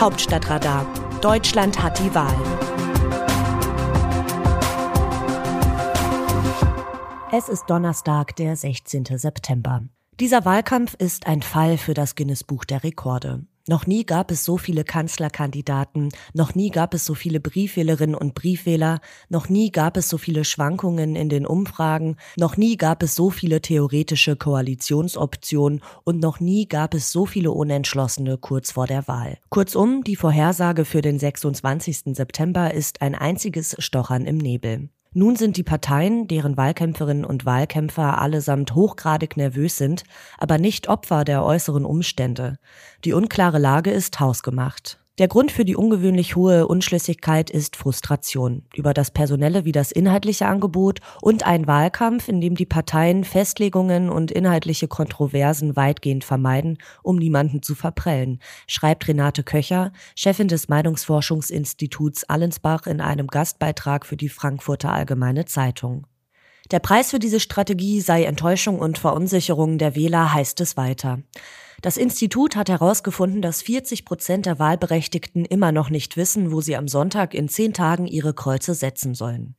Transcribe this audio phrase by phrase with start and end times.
[0.00, 0.86] Hauptstadtradar.
[1.20, 2.34] Deutschland hat die Wahl.
[7.30, 9.04] Es ist Donnerstag, der 16.
[9.04, 9.82] September.
[10.18, 13.44] Dieser Wahlkampf ist ein Fall für das Guinness Buch der Rekorde.
[13.68, 18.34] Noch nie gab es so viele Kanzlerkandidaten, noch nie gab es so viele Briefwählerinnen und
[18.34, 23.14] Briefwähler, noch nie gab es so viele Schwankungen in den Umfragen, noch nie gab es
[23.14, 29.06] so viele theoretische Koalitionsoptionen und noch nie gab es so viele Unentschlossene kurz vor der
[29.08, 29.38] Wahl.
[29.50, 32.16] Kurzum, die Vorhersage für den 26.
[32.16, 34.88] September ist ein einziges Stochern im Nebel.
[35.12, 40.04] Nun sind die Parteien, deren Wahlkämpferinnen und Wahlkämpfer allesamt hochgradig nervös sind,
[40.38, 42.58] aber nicht Opfer der äußeren Umstände.
[43.04, 44.99] Die unklare Lage ist hausgemacht.
[45.20, 50.46] Der Grund für die ungewöhnlich hohe Unschlüssigkeit ist Frustration über das personelle wie das inhaltliche
[50.46, 57.16] Angebot und ein Wahlkampf, in dem die Parteien Festlegungen und inhaltliche Kontroversen weitgehend vermeiden, um
[57.16, 64.30] niemanden zu verprellen, schreibt Renate Köcher, Chefin des Meinungsforschungsinstituts Allensbach in einem Gastbeitrag für die
[64.30, 66.06] Frankfurter Allgemeine Zeitung.
[66.70, 71.20] Der Preis für diese Strategie sei Enttäuschung und Verunsicherung der Wähler, heißt es weiter.
[71.82, 76.76] Das Institut hat herausgefunden, dass 40 Prozent der Wahlberechtigten immer noch nicht wissen, wo sie
[76.76, 79.56] am Sonntag in zehn Tagen ihre Kreuze setzen sollen.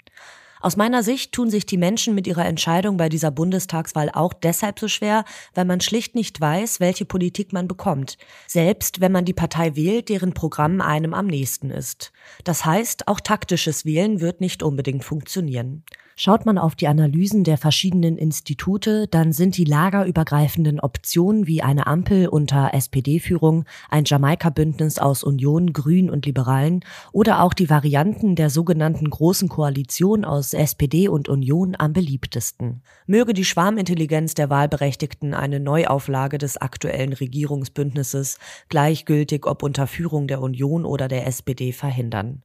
[0.61, 4.79] Aus meiner Sicht tun sich die Menschen mit ihrer Entscheidung bei dieser Bundestagswahl auch deshalb
[4.79, 8.17] so schwer, weil man schlicht nicht weiß, welche Politik man bekommt,
[8.47, 12.11] selbst wenn man die Partei wählt, deren Programm einem am nächsten ist.
[12.43, 15.83] Das heißt, auch taktisches Wählen wird nicht unbedingt funktionieren.
[16.15, 21.87] Schaut man auf die Analysen der verschiedenen Institute, dann sind die lagerübergreifenden Optionen wie eine
[21.87, 28.51] Ampel unter SPD-Führung, ein Jamaika-Bündnis aus Union, Grün und Liberalen oder auch die Varianten der
[28.51, 32.81] sogenannten Großen Koalition aus SPD und Union am beliebtesten.
[33.05, 38.37] Möge die Schwarmintelligenz der Wahlberechtigten eine Neuauflage des aktuellen Regierungsbündnisses,
[38.69, 42.43] gleichgültig ob unter Führung der Union oder der SPD, verhindern.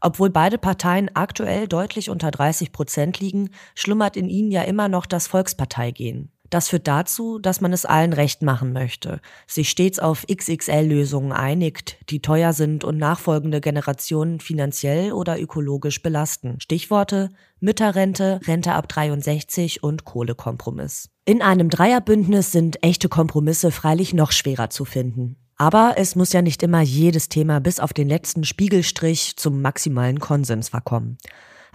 [0.00, 5.06] Obwohl beide Parteien aktuell deutlich unter 30 Prozent liegen, schlummert in ihnen ja immer noch
[5.06, 6.30] das Volksparteigehen.
[6.50, 11.98] Das führt dazu, dass man es allen recht machen möchte, sich stets auf XXL-Lösungen einigt,
[12.10, 16.60] die teuer sind und nachfolgende Generationen finanziell oder ökologisch belasten.
[16.60, 17.30] Stichworte
[17.60, 21.08] Mütterrente, Rente ab 63 und Kohlekompromiss.
[21.24, 25.36] In einem Dreierbündnis sind echte Kompromisse freilich noch schwerer zu finden.
[25.56, 30.20] Aber es muss ja nicht immer jedes Thema bis auf den letzten Spiegelstrich zum maximalen
[30.20, 31.16] Konsens verkommen.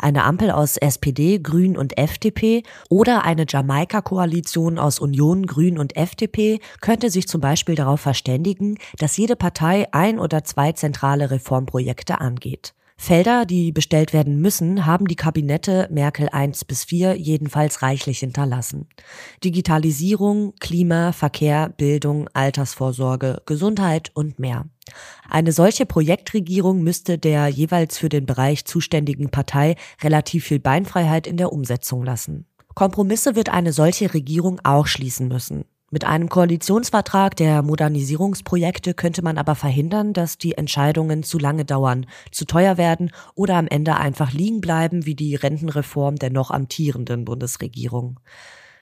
[0.01, 6.59] Eine Ampel aus SPD, Grün und FDP oder eine Jamaika-Koalition aus Union, Grün und FDP
[6.81, 12.73] könnte sich zum Beispiel darauf verständigen, dass jede Partei ein oder zwei zentrale Reformprojekte angeht.
[13.01, 18.87] Felder, die bestellt werden müssen, haben die Kabinette Merkel 1 bis 4 jedenfalls reichlich hinterlassen.
[19.43, 24.65] Digitalisierung, Klima, Verkehr, Bildung, Altersvorsorge, Gesundheit und mehr.
[25.27, 31.37] Eine solche Projektregierung müsste der jeweils für den Bereich zuständigen Partei relativ viel Beinfreiheit in
[31.37, 32.45] der Umsetzung lassen.
[32.75, 35.65] Kompromisse wird eine solche Regierung auch schließen müssen.
[35.93, 42.05] Mit einem Koalitionsvertrag der Modernisierungsprojekte könnte man aber verhindern, dass die Entscheidungen zu lange dauern,
[42.31, 47.25] zu teuer werden oder am Ende einfach liegen bleiben wie die Rentenreform der noch amtierenden
[47.25, 48.21] Bundesregierung.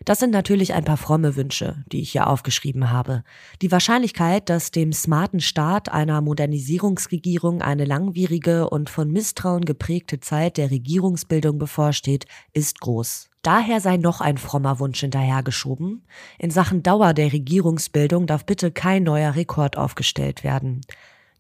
[0.05, 3.23] Das sind natürlich ein paar fromme Wünsche, die ich hier aufgeschrieben habe.
[3.61, 10.57] Die Wahrscheinlichkeit, dass dem smarten Staat einer Modernisierungsregierung eine langwierige und von Misstrauen geprägte Zeit
[10.57, 13.29] der Regierungsbildung bevorsteht, ist groß.
[13.41, 16.05] Daher sei noch ein frommer Wunsch hinterhergeschoben.
[16.37, 20.81] In Sachen Dauer der Regierungsbildung darf bitte kein neuer Rekord aufgestellt werden.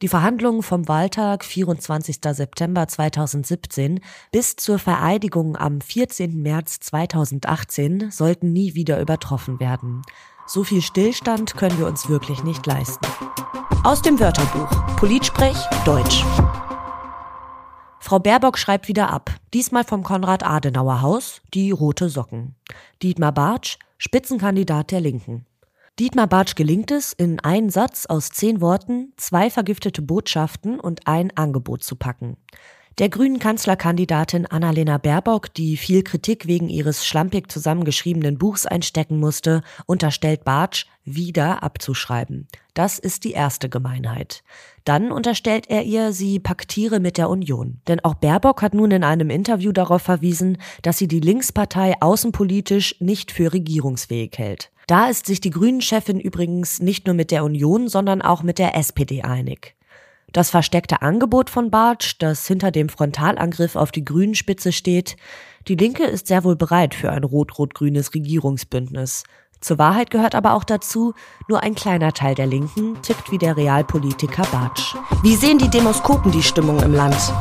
[0.01, 2.19] Die Verhandlungen vom Wahltag 24.
[2.23, 3.99] September 2017
[4.31, 6.41] bis zur Vereidigung am 14.
[6.41, 10.03] März 2018 sollten nie wieder übertroffen werden.
[10.47, 13.05] So viel Stillstand können wir uns wirklich nicht leisten.
[13.83, 16.23] Aus dem Wörterbuch Politsprech Deutsch.
[17.99, 19.31] Frau Baerbock schreibt wieder ab.
[19.53, 22.55] Diesmal vom Konrad-Adenauer-Haus, die rote Socken.
[23.03, 25.45] Dietmar Bartsch, Spitzenkandidat der Linken.
[25.99, 31.35] Dietmar Bartsch gelingt es, in einen Satz aus zehn Worten zwei vergiftete Botschaften und ein
[31.35, 32.37] Angebot zu packen.
[32.99, 39.61] Der grünen Kanzlerkandidatin Annalena Baerbock, die viel Kritik wegen ihres schlampig zusammengeschriebenen Buchs einstecken musste,
[39.87, 42.47] unterstellt Bartsch, wieder abzuschreiben.
[42.73, 44.41] Das ist die erste Gemeinheit.
[44.85, 47.81] Dann unterstellt er ihr, sie paktiere mit der Union.
[47.89, 52.95] Denn auch Baerbock hat nun in einem Interview darauf verwiesen, dass sie die Linkspartei außenpolitisch
[53.01, 54.71] nicht für regierungsfähig hält.
[54.89, 58.75] Da ist sich die Grünen-Chefin übrigens nicht nur mit der Union, sondern auch mit der
[58.75, 59.75] SPD einig.
[60.33, 65.15] Das versteckte Angebot von Bartsch, das hinter dem Frontalangriff auf die Grünen-Spitze steht,
[65.67, 69.25] die Linke ist sehr wohl bereit für ein rot-rot-grünes Regierungsbündnis.
[69.61, 71.13] Zur Wahrheit gehört aber auch dazu,
[71.47, 74.95] nur ein kleiner Teil der Linken tickt wie der Realpolitiker Bartsch.
[75.21, 77.31] Wie sehen die Demoskopen die Stimmung im Land?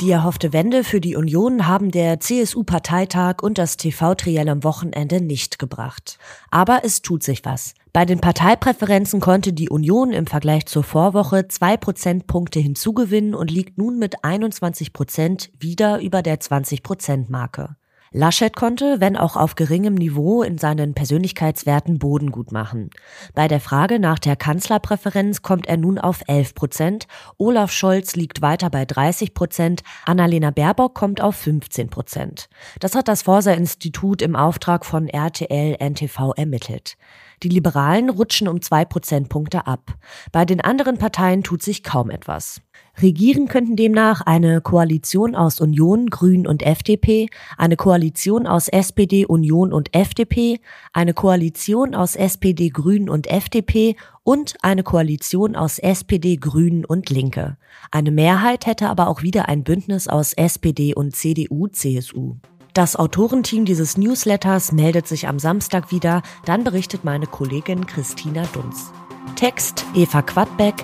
[0.00, 5.58] Die erhoffte Wende für die Union haben der CSU-Parteitag und das TV-Triell am Wochenende nicht
[5.58, 6.18] gebracht.
[6.52, 7.74] Aber es tut sich was.
[7.92, 13.76] Bei den Parteipräferenzen konnte die Union im Vergleich zur Vorwoche zwei Prozentpunkte hinzugewinnen und liegt
[13.76, 17.74] nun mit 21 Prozent wieder über der 20-Prozent-Marke.
[18.12, 22.90] Laschet konnte, wenn auch auf geringem Niveau, in seinen Persönlichkeitswerten Boden gut machen.
[23.34, 27.06] Bei der Frage nach der Kanzlerpräferenz kommt er nun auf 11 Prozent,
[27.36, 32.48] Olaf Scholz liegt weiter bei 30 Prozent, Annalena Baerbock kommt auf 15 Prozent.
[32.80, 36.96] Das hat das Forsa-Institut im Auftrag von RTL NTV ermittelt.
[37.42, 39.94] Die Liberalen rutschen um zwei Prozentpunkte ab.
[40.32, 42.60] Bei den anderen Parteien tut sich kaum etwas.
[43.00, 49.72] Regieren könnten demnach eine Koalition aus Union, Grün und FDP, eine Koalition aus SPD, Union
[49.72, 50.58] und FDP,
[50.92, 53.94] eine Koalition aus SPD, Grün und FDP
[54.24, 57.56] und eine Koalition aus SPD, Grünen und Linke.
[57.92, 62.34] Eine Mehrheit hätte aber auch wieder ein Bündnis aus SPD und CDU, CSU.
[62.74, 68.92] Das Autorenteam dieses Newsletters meldet sich am Samstag wieder, dann berichtet meine Kollegin Christina Dunz.
[69.36, 70.74] Text Eva Quadbeck,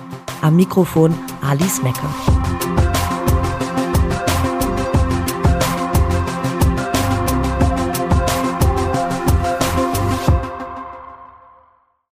[0.41, 2.34] am Mikrofon Alice Mecke.